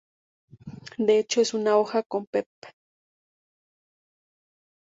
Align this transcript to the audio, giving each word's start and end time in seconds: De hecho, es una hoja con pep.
De 0.97 1.19
hecho, 1.19 1.41
es 1.41 1.53
una 1.53 1.77
hoja 1.77 2.01
con 2.01 2.25
pep. 2.25 2.47